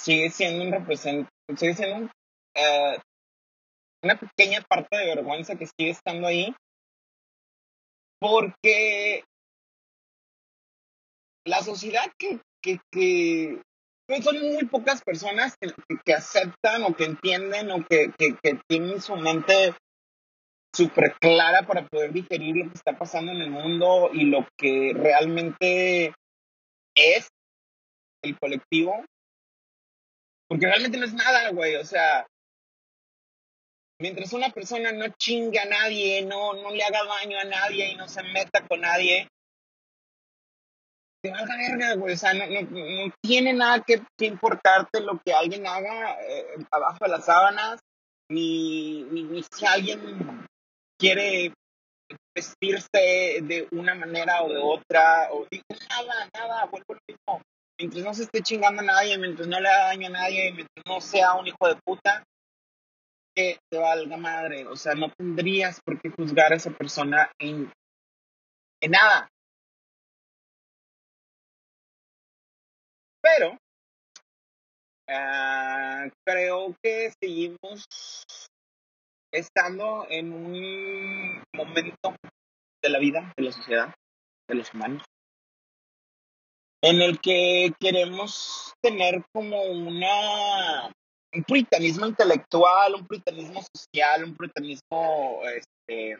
sigue 0.00 0.30
siendo 0.30 0.64
un 0.64 0.72
represent 0.72 1.28
sigue 1.56 1.74
siendo 1.74 2.10
eh, 2.54 2.98
una 4.02 4.18
pequeña 4.18 4.60
parte 4.62 4.96
de 4.96 5.14
vergüenza 5.14 5.56
que 5.56 5.66
sigue 5.66 5.90
estando 5.90 6.26
ahí 6.26 6.54
porque 8.20 9.24
la 11.44 11.60
sociedad 11.62 12.04
que, 12.18 12.40
que, 12.62 12.78
que 12.92 13.60
pues, 14.06 14.24
son 14.24 14.40
muy 14.40 14.64
pocas 14.66 15.02
personas 15.02 15.56
que, 15.58 16.14
aceptan 16.14 16.84
o 16.84 16.94
que 16.94 17.04
entienden 17.04 17.70
o 17.70 17.84
que, 17.84 18.12
que 18.16 18.60
tienen 18.68 19.00
su 19.00 19.16
mente 19.16 19.74
súper 20.74 21.14
clara 21.20 21.66
para 21.66 21.86
poder 21.86 22.12
digerir 22.12 22.56
lo 22.56 22.70
que 22.70 22.76
está 22.76 22.96
pasando 22.96 23.32
en 23.32 23.42
el 23.42 23.50
mundo 23.50 24.10
y 24.12 24.24
lo 24.24 24.46
que 24.56 24.92
realmente 24.94 26.14
es 26.94 27.28
el 28.22 28.38
colectivo. 28.38 29.04
Porque 30.48 30.66
realmente 30.66 30.98
no 30.98 31.04
es 31.04 31.14
nada, 31.14 31.50
güey. 31.50 31.76
O 31.76 31.84
sea, 31.84 32.26
mientras 34.02 34.32
una 34.32 34.50
persona 34.50 34.92
no 34.92 35.06
chingue 35.16 35.60
a 35.60 35.64
nadie, 35.64 36.22
no, 36.26 36.52
no 36.54 36.70
le 36.70 36.82
haga 36.82 37.04
daño 37.04 37.38
a 37.38 37.44
nadie 37.44 37.92
y 37.92 37.94
no 37.94 38.08
se 38.08 38.22
meta 38.24 38.66
con 38.68 38.80
nadie, 38.80 39.28
te 41.22 41.30
valga 41.30 41.56
verga, 41.56 41.94
güey. 41.94 42.14
O 42.14 42.16
sea, 42.16 42.34
no, 42.34 42.44
no, 42.46 43.14
tiene 43.22 43.52
nada 43.52 43.82
que, 43.86 44.02
importarte 44.26 45.00
lo 45.00 45.20
que 45.24 45.32
alguien 45.32 45.66
haga 45.66 46.20
eh, 46.20 46.56
abajo 46.70 46.98
de 47.02 47.08
las 47.10 47.24
sábanas, 47.24 47.78
ni, 48.28 49.04
ni, 49.04 49.42
si 49.54 49.64
alguien 49.64 50.46
quiere 50.98 51.54
vestirse 52.34 53.40
de 53.42 53.68
una 53.70 53.94
manera 53.94 54.42
o 54.42 54.48
de 54.48 54.58
otra, 54.58 55.28
o 55.30 55.46
nada, 55.88 56.28
nada, 56.34 56.64
vuelvo 56.66 56.94
lo 56.94 57.00
mismo. 57.08 57.42
Mientras 57.78 58.04
no 58.04 58.14
se 58.14 58.24
esté 58.24 58.42
chingando 58.42 58.82
a 58.82 58.84
nadie, 58.84 59.16
mientras 59.16 59.46
no 59.46 59.60
le 59.60 59.68
haga 59.68 59.86
daño 59.86 60.08
a 60.08 60.10
nadie, 60.10 60.52
mientras 60.52 60.84
no 60.86 61.00
sea 61.00 61.34
un 61.34 61.46
hijo 61.46 61.68
de 61.68 61.76
puta, 61.84 62.24
que 63.34 63.58
te 63.70 63.78
valga 63.78 64.16
madre. 64.16 64.66
O 64.66 64.76
sea, 64.76 64.94
no 64.94 65.10
tendrías 65.10 65.80
por 65.84 66.00
qué 66.00 66.10
juzgar 66.10 66.52
a 66.52 66.56
esa 66.56 66.70
persona 66.70 67.30
en, 67.38 67.72
en 68.80 68.90
nada. 68.90 69.28
Pero 73.22 73.56
ah, 75.08 76.06
creo 76.24 76.76
que 76.82 77.12
seguimos 77.20 77.86
estando 79.32 80.06
en 80.10 80.32
un 80.32 81.42
momento 81.54 82.16
de 82.82 82.88
la 82.88 82.98
vida, 82.98 83.32
de 83.36 83.44
la 83.44 83.52
sociedad, 83.52 83.94
de 84.48 84.54
los 84.54 84.74
humanos, 84.74 85.02
en 86.82 87.00
el 87.00 87.20
que 87.20 87.72
queremos 87.78 88.74
tener 88.82 89.24
como 89.32 89.62
una 89.62 90.92
un 91.34 91.44
puritanismo 91.44 92.06
intelectual, 92.06 92.94
un 92.94 93.06
puritanismo 93.06 93.62
social, 93.74 94.24
un 94.24 94.36
puritanismo 94.36 95.42
este, 95.46 96.18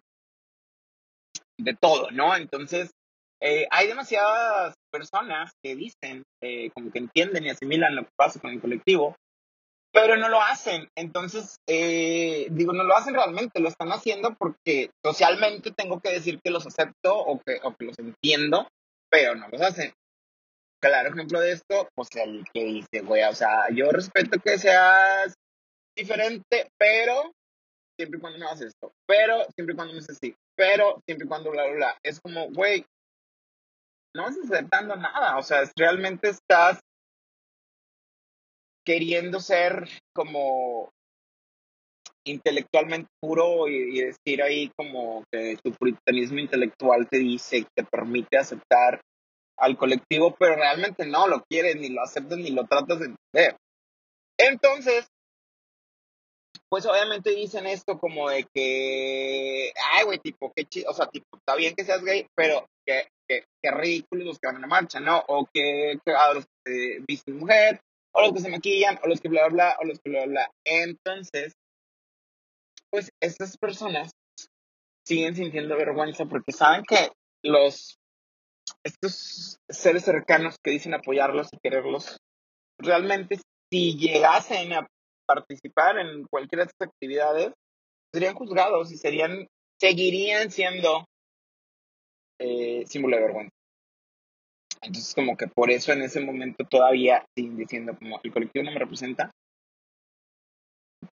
de 1.59 1.76
todo, 1.81 2.11
¿no? 2.11 2.35
Entonces, 2.37 2.90
eh, 3.40 3.66
hay 3.71 3.88
demasiadas 3.88 4.75
personas 4.90 5.50
que 5.62 5.75
dicen, 5.75 6.23
eh, 6.42 6.71
como 6.71 6.90
que 6.90 7.00
entienden 7.00 7.45
y 7.45 7.50
asimilan 7.50 7.97
lo 7.97 8.04
que 8.04 8.12
pasa 8.16 8.40
con 8.40 8.52
el 8.52 8.61
colectivo, 8.61 9.16
pero 9.92 10.16
no 10.16 10.28
lo 10.28 10.40
hacen. 10.40 10.88
Entonces, 10.97 11.57
eh, 11.69 12.47
digo, 12.50 12.73
no 12.73 12.85
lo 12.85 12.97
hacen 12.97 13.14
realmente, 13.14 13.61
lo 13.61 13.69
están 13.69 13.92
haciendo 13.92 14.35
porque 14.35 14.90
socialmente 15.04 15.73
tengo 15.73 16.00
que 16.00 16.12
decir 16.12 16.40
que 16.42 16.50
los 16.50 16.66
acepto 16.66 17.16
o 17.19 17.40
que, 17.40 17.59
o 17.62 17.75
que 17.75 17.87
los 17.87 17.99
entiendo, 17.99 18.69
pero 19.11 19.35
no 19.35 19.49
los 19.49 19.61
hacen. 19.61 19.92
Claro 20.83 21.11
ejemplo 21.11 21.39
de 21.41 21.53
esto, 21.53 21.89
pues 21.95 22.09
el 22.17 22.45
que 22.53 22.65
dice, 22.65 23.03
güey, 23.03 23.23
o 23.23 23.35
sea, 23.35 23.69
yo 23.73 23.93
respeto 23.93 24.41
que 24.41 24.59
seas 24.59 25.33
diferente, 25.97 26.73
pero 26.77 27.33
siempre 27.97 28.19
y 28.19 28.21
cuando 28.21 28.41
no 28.41 28.49
haces 28.49 28.69
esto, 28.69 28.93
pero 29.07 29.45
siempre 29.55 29.75
y 29.75 29.77
cuando 29.77 29.95
no 29.95 30.01
es 30.01 30.11
así, 30.11 30.35
pero 30.57 31.01
siempre 31.07 31.27
y 31.27 31.29
cuando 31.29 31.53
bla, 31.53 31.67
bla, 31.67 31.75
bla. 31.75 31.99
Es 32.03 32.21
como, 32.21 32.51
güey, 32.51 32.85
no 34.17 34.29
estás 34.29 34.51
aceptando 34.51 34.97
nada, 34.97 35.39
o 35.39 35.43
sea, 35.43 35.62
realmente 35.77 36.31
estás 36.31 36.81
queriendo 38.85 39.39
ser 39.39 39.89
como 40.12 40.91
intelectualmente 42.25 43.09
puro 43.21 43.69
y, 43.69 44.01
decir 44.01 44.43
ahí 44.43 44.69
como 44.77 45.23
que 45.31 45.57
tu 45.62 45.71
puritanismo 45.73 46.41
intelectual 46.41 47.09
te 47.09 47.19
dice, 47.19 47.65
te 47.77 47.85
permite 47.85 48.37
aceptar 48.37 49.01
al 49.59 49.76
colectivo, 49.76 50.35
pero 50.38 50.56
realmente 50.56 51.06
no 51.06 51.26
lo 51.26 51.42
quieres, 51.44 51.76
ni 51.76 51.88
lo 51.88 52.02
aceptas, 52.02 52.38
ni 52.38 52.50
lo 52.50 52.64
tratas 52.66 53.00
de 53.00 53.06
entender. 53.06 53.56
Entonces, 54.38 55.06
pues 56.68 56.87
obviamente 56.87 57.30
dicen 57.30 57.66
esto 57.66 57.99
como 57.99 58.30
de 58.30 58.47
que, 58.54 59.73
ay, 59.92 60.04
güey, 60.04 60.18
tipo, 60.18 60.52
qué 60.56 60.64
chido, 60.64 60.90
o 60.90 60.94
sea, 60.94 61.06
tipo, 61.06 61.26
está 61.37 61.54
bien 61.54 61.75
que 61.75 61.85
seas 61.85 62.02
gay, 62.02 62.26
pero 62.35 62.66
que, 62.87 63.09
que, 63.28 63.44
que 63.62 63.71
ridículos 63.71 64.26
los 64.26 64.38
que 64.38 64.47
van 64.47 64.56
a 64.56 64.61
la 64.61 64.66
marcha, 64.66 64.99
¿no? 64.99 65.23
O 65.28 65.47
que, 65.52 65.99
a 66.06 66.32
los 66.35 66.47
que 66.64 66.99
visten 67.06 67.37
mujer, 67.37 67.80
o 68.14 68.23
los 68.23 68.32
que 68.32 68.40
se 68.40 68.49
maquillan, 68.49 68.99
o 69.02 69.06
los 69.06 69.21
que 69.21 69.28
bla, 69.28 69.49
bla, 69.49 69.52
bla, 69.52 69.76
o 69.80 69.85
los 69.85 70.00
que 70.00 70.11
bla, 70.11 70.25
bla. 70.25 70.50
Entonces, 70.64 71.52
pues 72.90 73.11
estas 73.21 73.56
personas 73.59 74.11
siguen 75.06 75.35
sintiendo 75.35 75.76
vergüenza 75.76 76.25
porque 76.26 76.52
saben 76.52 76.85
que 76.85 77.11
los, 77.42 77.99
estos 78.85 79.59
seres 79.69 80.05
cercanos 80.05 80.57
que 80.62 80.71
dicen 80.71 80.95
apoyarlos 80.95 81.49
y 81.52 81.59
quererlos, 81.62 82.17
realmente 82.79 83.38
si 83.71 83.97
llegasen 83.97 84.73
a 84.73 84.87
participar 85.26 85.99
en 85.99 86.25
cualquiera 86.25 86.64
de 86.64 86.71
estas 86.71 86.88
actividades, 86.88 87.52
serían 88.12 88.35
juzgados 88.35 88.93
y 88.93 88.99
serían, 88.99 89.47
seguirían 89.81 90.50
siendo 90.50 91.07
eh, 92.38 92.85
símbolo 92.87 93.17
de 93.17 93.23
vergüenza. 93.23 93.52
Entonces, 94.83 95.14
como 95.14 95.37
que 95.37 95.47
por 95.47 95.71
eso 95.71 95.93
en 95.93 96.02
ese 96.02 96.21
momento 96.21 96.64
todavía 96.64 97.25
siguen 97.37 97.57
diciendo 97.57 97.97
como 97.97 98.21
el 98.23 98.33
colectivo 98.33 98.64
no 98.64 98.73
me 98.73 98.79
representa. 98.79 99.31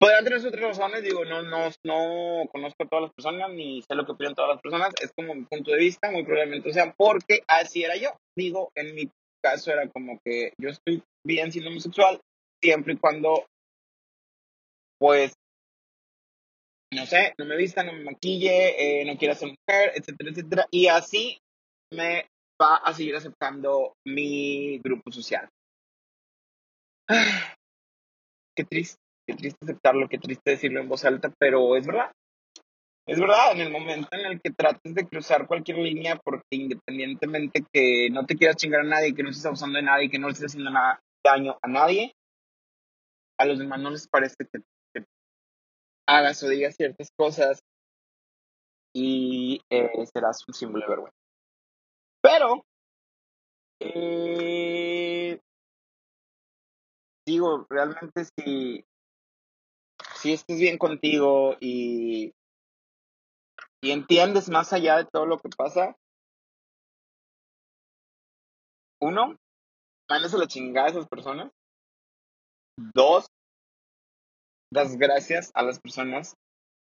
Podrían 0.05 0.25
tener 0.25 0.39
sus 0.39 0.49
otras 0.49 0.77
razones, 0.77 1.03
digo, 1.03 1.25
no, 1.25 1.41
no, 1.41 1.71
no 1.83 2.47
conozco 2.53 2.83
a 2.83 2.87
todas 2.87 3.05
las 3.05 3.13
personas 3.15 3.51
ni 3.55 3.81
sé 3.81 3.95
lo 3.95 4.05
que 4.05 4.13
opinan 4.13 4.35
todas 4.35 4.51
las 4.51 4.61
personas, 4.61 4.93
es 5.01 5.11
como 5.17 5.35
mi 5.35 5.47
punto 5.47 5.71
de 5.71 5.79
vista, 5.79 6.11
muy 6.11 6.25
probablemente 6.25 6.75
sea 6.75 6.93
porque 6.93 7.41
así 7.49 7.85
era 7.85 7.97
yo. 7.97 8.11
Digo, 8.37 8.71
en 8.75 8.95
mi 8.95 9.11
caso 9.43 9.73
era 9.73 9.89
como 9.89 10.19
que 10.23 10.53
yo 10.61 10.69
estoy 10.69 11.03
bien 11.27 11.51
siendo 11.51 11.71
homosexual 11.71 12.21
siempre 12.63 12.93
y 12.93 12.97
cuando, 12.99 13.47
pues, 15.01 15.33
no 16.93 17.07
sé, 17.07 17.33
no 17.39 17.47
me 17.47 17.57
vista, 17.57 17.83
no 17.83 17.95
me 17.95 18.05
maquille, 18.05 19.01
eh, 19.01 19.07
no 19.07 19.17
quiera 19.17 19.35
ser 19.35 19.49
mujer, 19.49 19.93
etcétera, 19.95 20.31
etcétera. 20.33 20.67
Y 20.71 20.87
así 20.89 21.39
me 21.91 22.29
va 22.61 22.77
a 22.77 22.93
seguir 22.93 23.17
aceptando 23.17 23.95
mi 24.07 24.81
grupo 24.81 25.11
social. 25.11 25.49
qué 28.55 28.65
triste, 28.65 29.04
qué 29.27 29.35
triste 29.35 29.59
aceptarlo, 29.63 30.09
qué 30.09 30.19
triste 30.19 30.53
decirlo 30.53 30.81
en 30.81 30.89
voz 30.89 31.05
alta, 31.05 31.33
pero 31.39 31.77
es 31.77 31.87
verdad. 31.87 32.13
Es 33.07 33.21
verdad, 33.21 33.53
en 33.53 33.61
el 33.61 33.71
momento 33.71 34.09
en 34.13 34.25
el 34.25 34.41
que 34.41 34.51
trates 34.51 34.95
de 34.95 35.07
cruzar 35.07 35.47
cualquier 35.47 35.79
línea, 35.79 36.17
porque 36.17 36.45
independientemente 36.53 37.63
que 37.71 38.09
no 38.11 38.25
te 38.25 38.35
quieras 38.35 38.57
chingar 38.57 38.81
a 38.81 38.85
nadie, 38.85 39.15
que 39.15 39.23
no 39.23 39.29
estés 39.29 39.45
abusando 39.45 39.77
de 39.77 39.85
nadie, 39.85 40.09
que 40.09 40.19
no 40.19 40.31
estés 40.31 40.47
haciendo 40.47 40.71
nada, 40.71 41.01
daño 41.23 41.59
a 41.61 41.69
nadie, 41.69 42.15
a 43.39 43.45
los 43.45 43.59
demás 43.59 43.81
no 43.81 43.91
les 43.91 44.09
parece 44.09 44.37
que, 44.51 45.05
hagas 46.07 46.43
o 46.43 46.49
digas 46.49 46.77
ciertas 46.77 47.09
cosas 47.17 47.61
y 48.95 49.61
eh, 49.71 50.07
serás 50.13 50.47
un 50.47 50.55
símbolo 50.55 50.85
de 50.85 50.91
vergüenza. 50.91 51.17
Pero, 52.23 52.65
eh, 53.81 55.41
digo, 57.27 57.67
realmente 57.69 58.25
si, 58.25 58.85
si 60.25 60.33
estás 60.33 60.59
bien 60.59 60.79
contigo 60.79 61.55
y, 61.61 62.33
y 63.83 63.91
entiendes 63.91 64.49
más 64.49 64.73
allá 64.73 64.97
de 64.97 65.05
todo 65.05 65.27
lo 65.27 65.39
que 65.39 65.51
pasa, 65.51 65.95
uno, 69.03 69.37
mandas 70.09 70.33
a 70.33 70.39
la 70.39 70.47
chingada 70.47 70.87
a 70.87 70.91
esas 70.93 71.09
personas. 71.09 71.53
Dos, 72.95 73.27
das 74.73 74.97
gracias 74.97 75.51
a 75.53 75.63
las 75.63 75.79
personas 75.79 76.35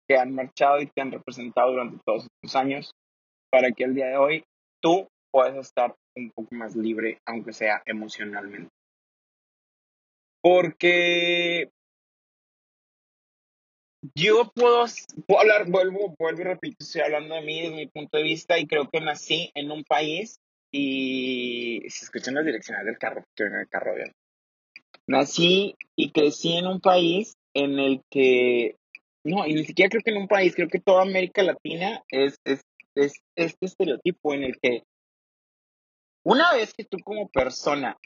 que 0.08 0.18
han 0.18 0.34
marchado 0.34 0.80
y 0.80 0.88
que 0.88 1.02
han 1.02 1.12
representado 1.12 1.72
durante 1.72 2.00
todos 2.06 2.28
estos 2.42 2.56
años 2.56 2.92
para 3.52 3.70
que 3.74 3.84
el 3.84 3.96
día 3.96 4.08
de 4.08 4.18
hoy 4.18 4.46
tú 4.82 5.10
puedes 5.30 5.58
estar 5.58 5.94
un 6.16 6.32
poco 6.32 6.56
más 6.56 6.74
libre, 6.78 7.20
aunque 7.28 7.52
sea 7.52 7.84
emocionalmente. 7.86 8.70
Porque 10.42 11.70
yo 14.14 14.52
puedo, 14.54 14.86
hablar, 15.40 15.70
vuelvo, 15.70 16.16
vuelvo 16.20 16.42
y 16.42 16.44
repito, 16.44 16.78
estoy 16.80 17.02
hablando 17.02 17.36
de 17.36 17.42
mí 17.42 17.62
desde 17.62 17.76
mi 17.76 17.88
punto 17.88 18.18
de 18.18 18.24
vista 18.24 18.60
y 18.60 18.68
creo 18.68 18.90
que 18.90 19.02
nací 19.02 19.52
en 19.56 19.72
un 19.72 19.84
país 19.84 20.40
y 20.72 21.82
se 21.90 22.06
escuchan 22.06 22.36
las 22.36 22.46
direcciones 22.46 22.86
del 22.86 22.98
carro, 22.98 23.24
en 23.38 23.56
el 23.56 23.70
carro 23.70 23.96
bien. 23.96 24.12
Nací 25.08 25.76
y 25.96 26.12
crecí 26.12 26.58
en 26.58 26.68
un 26.68 26.82
país 26.82 27.38
en 27.54 27.80
el 27.80 28.02
que, 28.10 28.76
no, 29.24 29.46
y 29.48 29.54
ni 29.54 29.64
siquiera 29.64 29.90
creo 29.90 30.02
que 30.04 30.12
en 30.12 30.18
un 30.18 30.28
país, 30.28 30.54
creo 30.56 30.68
que 30.68 30.80
toda 30.80 31.04
América 31.04 31.44
Latina 31.44 32.04
es, 32.10 32.38
es, 32.44 32.62
es 32.96 33.14
este 33.36 33.66
estereotipo 33.66 34.34
en 34.34 34.44
el 34.44 34.60
que 34.60 34.84
una 36.24 36.54
vez 36.54 36.74
que 36.74 36.84
tú 36.84 36.98
como 37.04 37.30
persona 37.30 37.98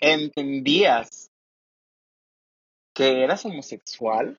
entendías 0.00 1.29
que 3.00 3.24
eras 3.24 3.46
homosexual, 3.46 4.38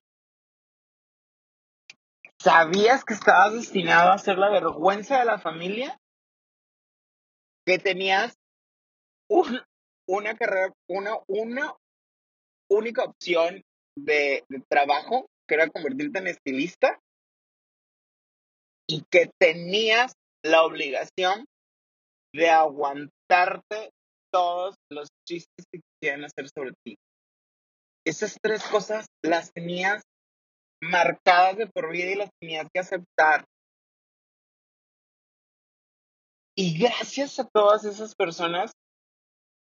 sabías 2.40 3.04
que 3.04 3.14
estabas 3.14 3.54
destinado 3.54 4.12
a 4.12 4.18
ser 4.18 4.38
la 4.38 4.50
vergüenza 4.50 5.18
de 5.18 5.24
la 5.24 5.40
familia, 5.40 5.98
que 7.66 7.80
tenías 7.80 8.36
una 9.28 10.36
carrera, 10.36 10.72
una, 10.88 11.14
una 11.26 11.74
única 12.70 13.02
opción 13.02 13.62
de, 13.98 14.44
de 14.48 14.62
trabajo, 14.70 15.26
que 15.48 15.56
era 15.56 15.68
convertirte 15.68 16.20
en 16.20 16.28
estilista, 16.28 17.00
y 18.88 19.02
que 19.10 19.28
tenías 19.40 20.12
la 20.44 20.62
obligación 20.62 21.46
de 22.32 22.48
aguantarte 22.48 23.90
todos 24.32 24.76
los 24.88 25.08
chistes 25.26 25.66
que 25.72 25.80
quisieran 25.80 26.26
hacer 26.26 26.48
sobre 26.48 26.74
ti. 26.84 26.94
Esas 28.04 28.36
tres 28.42 28.64
cosas 28.64 29.06
las 29.22 29.52
tenías 29.52 30.02
marcadas 30.82 31.56
de 31.56 31.66
por 31.68 31.90
vida 31.92 32.10
y 32.10 32.16
las 32.16 32.30
tenías 32.40 32.66
que 32.72 32.80
aceptar. 32.80 33.44
Y 36.56 36.78
gracias 36.78 37.38
a 37.38 37.48
todas 37.48 37.84
esas 37.84 38.14
personas 38.14 38.72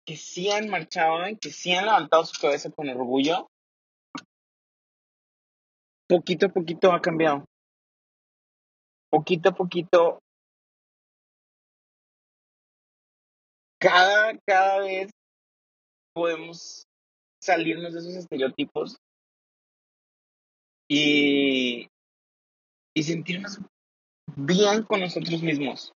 que 0.07 0.17
sí 0.17 0.51
han 0.51 0.69
marchado, 0.69 1.19
que 1.41 1.51
sí 1.51 1.73
han 1.73 1.87
levantado 1.87 2.25
su 2.25 2.41
cabeza 2.41 2.71
con 2.71 2.89
orgullo, 2.89 3.49
poquito 6.09 6.47
a 6.47 6.49
poquito 6.51 6.93
ha 6.93 7.01
cambiado. 7.01 7.45
Poquito 9.11 9.49
a 9.49 9.53
poquito 9.53 10.21
cada, 13.79 14.37
cada 14.47 14.81
vez 14.81 15.11
podemos 16.15 16.86
salirnos 17.47 17.95
de 17.95 18.01
esos 18.01 18.17
estereotipos 18.17 18.97
y, 20.89 21.89
y 22.95 23.03
sentirnos 23.03 23.61
bien 24.37 24.83
con 24.83 25.01
nosotros 25.01 25.43
mismos. 25.43 25.93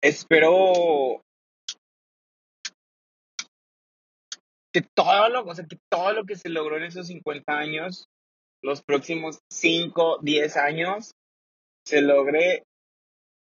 Espero 0.00 1.24
que 4.72 4.82
todo 4.94 5.28
lo, 5.28 5.44
o 5.44 5.54
sea, 5.54 5.66
que 5.66 5.78
todo 5.90 6.12
lo 6.12 6.24
que 6.24 6.36
se 6.36 6.48
logró 6.48 6.76
en 6.76 6.84
esos 6.84 7.08
50 7.08 7.52
años, 7.52 8.08
los 8.62 8.82
próximos 8.82 9.40
5, 9.50 10.20
10 10.22 10.56
años, 10.56 11.14
se 11.84 12.00
logre 12.00 12.62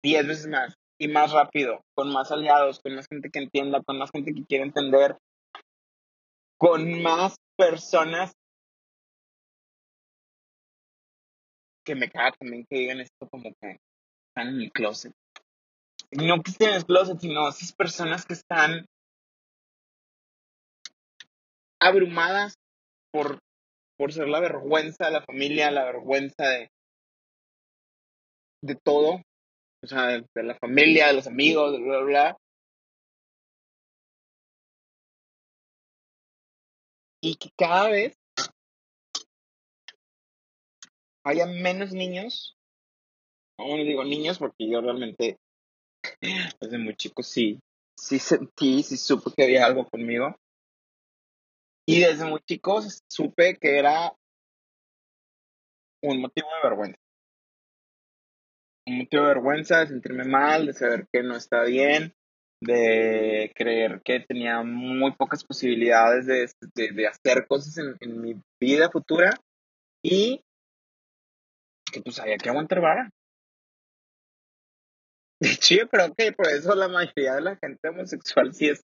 10 0.01 0.27
veces 0.27 0.47
más 0.47 0.79
y 0.99 1.07
más 1.07 1.31
rápido, 1.31 1.81
con 1.95 2.11
más 2.11 2.31
aliados, 2.31 2.81
con 2.81 2.93
más 2.95 3.07
gente 3.07 3.29
que 3.31 3.39
entienda, 3.39 3.81
con 3.81 3.97
más 3.97 4.11
gente 4.11 4.33
que 4.33 4.45
quiere 4.45 4.65
entender, 4.65 5.17
con 6.57 7.01
más 7.01 7.35
personas 7.57 8.33
que 11.85 11.95
me 11.95 12.09
caga 12.09 12.33
también 12.37 12.65
que 12.69 12.77
digan 12.77 12.99
esto 12.99 13.27
como 13.31 13.51
que 13.61 13.79
están 14.27 14.55
en 14.55 14.61
el 14.61 14.71
closet. 14.71 15.13
No 16.11 16.41
que 16.43 16.51
estén 16.51 16.69
en 16.69 16.75
el 16.75 16.85
closet, 16.85 17.19
sino 17.19 17.47
esas 17.47 17.73
personas 17.73 18.25
que 18.25 18.33
están 18.33 18.85
abrumadas 21.81 22.55
por, 23.11 23.39
por 23.97 24.11
ser 24.11 24.27
la 24.27 24.41
vergüenza 24.41 25.05
de 25.05 25.11
la 25.11 25.23
familia, 25.23 25.71
la 25.71 25.85
vergüenza 25.85 26.43
de, 26.43 26.69
de 28.61 28.75
todo, 28.75 29.21
o 29.81 29.87
sea, 29.87 30.07
de 30.07 30.43
la 30.43 30.55
familia, 30.55 31.07
de 31.07 31.13
los 31.13 31.27
amigos, 31.27 31.79
bla, 31.79 31.99
bla, 31.99 32.03
bla. 32.03 32.37
Y 37.21 37.35
que 37.35 37.49
cada 37.57 37.89
vez 37.89 38.17
haya 41.25 41.45
menos 41.45 41.91
niños, 41.91 42.57
no 43.57 43.75
digo 43.75 44.03
niños 44.03 44.39
porque 44.39 44.69
yo 44.69 44.81
realmente 44.81 45.37
desde 46.61 46.77
muy 46.77 46.95
chico 46.95 47.23
sí, 47.23 47.59
sí 47.97 48.19
sentí, 48.19 48.83
sí 48.83 48.97
supe 48.97 49.31
que 49.35 49.43
había 49.43 49.65
algo 49.65 49.85
conmigo. 49.85 50.35
Y 51.85 52.01
desde 52.01 52.25
muy 52.25 52.39
chico 52.47 52.81
supe 53.09 53.57
que 53.59 53.79
era 53.79 54.13
un 56.01 56.21
motivo 56.21 56.47
de 56.47 56.69
vergüenza 56.69 57.08
de 58.89 59.19
vergüenza, 59.19 59.79
de 59.79 59.87
sentirme 59.87 60.23
mal, 60.23 60.65
de 60.65 60.73
saber 60.73 61.07
que 61.11 61.23
no 61.23 61.35
está 61.35 61.63
bien, 61.63 62.13
de 62.61 63.51
creer 63.55 64.01
que 64.03 64.19
tenía 64.19 64.61
muy 64.63 65.11
pocas 65.13 65.43
posibilidades 65.43 66.25
de, 66.25 66.49
de, 66.93 67.07
hacer 67.07 67.47
cosas 67.47 67.77
en, 67.77 67.95
en, 68.01 68.21
mi 68.21 68.41
vida 68.61 68.89
futura 68.89 69.31
y 70.03 70.41
que 71.91 72.01
pues 72.01 72.19
había 72.19 72.37
que 72.37 72.49
aguantar 72.49 72.81
vara. 72.81 73.09
De 75.41 75.51
hecho, 75.51 75.75
yo 75.75 75.87
creo 75.87 76.13
que 76.13 76.33
por 76.33 76.47
eso 76.47 76.75
la 76.75 76.89
mayoría 76.89 77.35
de 77.35 77.41
la 77.41 77.55
gente 77.55 77.87
homosexual 77.87 78.53
sí 78.53 78.67
es, 78.69 78.81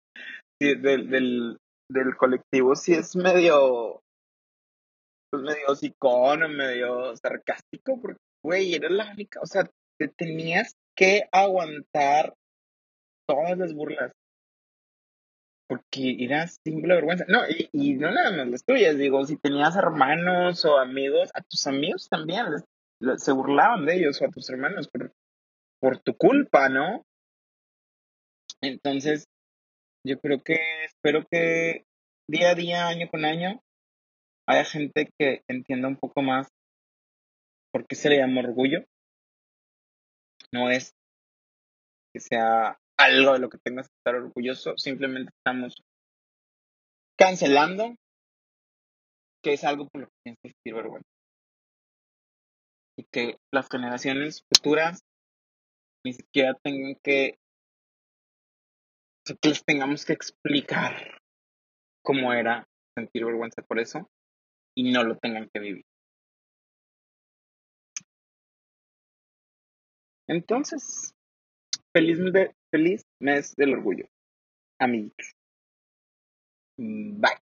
sí, 0.61 0.75
del, 0.75 1.09
del, 1.09 1.57
del 1.91 2.15
colectivo, 2.15 2.75
sí 2.75 2.93
es 2.93 3.15
medio 3.15 3.99
pues 5.29 5.43
medio 5.43 5.75
psicón 5.75 6.55
medio 6.55 7.15
sarcástico, 7.17 7.99
porque, 7.99 8.19
güey, 8.43 8.73
era 8.73 8.89
la 8.89 9.11
única, 9.11 9.41
o 9.41 9.45
sea, 9.45 9.69
te 9.99 10.07
tenías 10.07 10.75
que 10.95 11.27
aguantar 11.31 12.33
todas 13.27 13.57
las 13.57 13.73
burlas. 13.73 14.11
Porque 15.67 16.17
era 16.19 16.47
simple 16.47 16.93
vergüenza. 16.93 17.25
No, 17.27 17.41
y, 17.71 17.95
no 17.95 18.11
nada 18.11 18.31
más 18.31 18.47
las 18.47 18.65
tuyas, 18.65 18.97
digo, 18.97 19.25
si 19.25 19.37
tenías 19.37 19.75
hermanos 19.75 20.63
o 20.65 20.77
amigos, 20.77 21.31
a 21.33 21.41
tus 21.41 21.65
amigos 21.65 22.07
también 22.09 22.45
se 23.17 23.31
burlaban 23.31 23.85
de 23.85 23.95
ellos 23.95 24.21
o 24.21 24.25
a 24.25 24.29
tus 24.29 24.49
hermanos 24.49 24.87
por, 24.87 25.11
por 25.81 25.99
tu 25.99 26.15
culpa, 26.15 26.69
¿no? 26.69 27.03
Entonces, 28.61 29.25
yo 30.05 30.19
creo 30.19 30.41
que 30.43 30.57
espero 30.85 31.25
que 31.29 31.85
día 32.29 32.51
a 32.51 32.55
día, 32.55 32.87
año 32.87 33.09
con 33.09 33.25
año, 33.25 33.59
haya 34.47 34.63
gente 34.63 35.09
que 35.17 35.41
entienda 35.47 35.87
un 35.87 35.97
poco 35.97 36.21
más 36.21 36.47
por 37.71 37.87
qué 37.87 37.95
se 37.95 38.09
le 38.09 38.17
llama 38.17 38.41
orgullo. 38.41 38.85
No 40.55 40.69
es 40.69 40.95
que 42.13 42.21
sea 42.21 42.79
algo 42.97 43.33
de 43.33 43.39
lo 43.39 43.49
que 43.49 43.57
tengas 43.57 43.89
que 43.89 43.95
estar 43.99 44.15
orgulloso, 44.15 44.77
simplemente 44.77 45.33
estamos 45.35 45.75
cancelando 47.19 47.93
que 49.43 49.51
es 49.51 49.65
algo 49.65 49.89
por 49.89 50.03
lo 50.03 50.07
que 50.07 50.13
tienes 50.23 50.39
que 50.41 50.51
sentir 50.51 50.73
vergüenza. 50.75 51.09
Y 52.97 53.03
que 53.11 53.37
las 53.53 53.67
generaciones 53.69 54.43
futuras 54.47 55.01
ni 56.05 56.13
siquiera 56.13 56.53
tengan 56.63 56.95
que, 57.03 57.37
que 59.25 59.49
les 59.49 59.65
tengamos 59.65 60.05
que 60.05 60.13
explicar 60.13 61.19
cómo 62.01 62.31
era 62.31 62.65
sentir 62.97 63.25
vergüenza 63.25 63.61
por 63.61 63.79
eso 63.79 64.07
y 64.73 64.93
no 64.93 65.03
lo 65.03 65.17
tengan 65.17 65.49
que 65.53 65.59
vivir. 65.59 65.83
Entonces, 70.27 71.13
feliz, 71.93 72.19
de, 72.33 72.55
feliz 72.71 73.03
mes 73.19 73.55
del 73.55 73.73
orgullo, 73.73 74.07
amigos. 74.79 75.35
Bye. 76.77 77.44